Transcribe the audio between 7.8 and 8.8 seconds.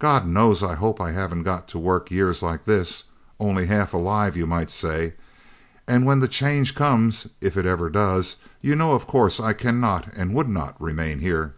does, you